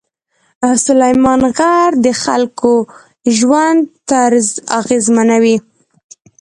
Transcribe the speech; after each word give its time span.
سلیمان 0.85 1.41
غر 1.57 1.91
د 2.05 2.07
خلکو 2.23 2.73
ژوند 3.37 3.79
طرز 4.09 4.47
اغېزمنوي. 4.79 5.57